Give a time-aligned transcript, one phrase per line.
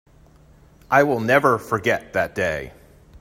[0.89, 2.73] I will never forget that day.